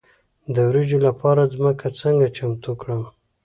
د 0.53 0.55
وریجو 0.69 0.97
لپاره 1.07 1.51
ځمکه 1.55 1.87
څنګه 2.01 2.27
چمتو 2.37 2.71
کړم؟ 2.81 3.01